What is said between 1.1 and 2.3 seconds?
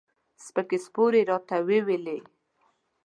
یې راته وویلې.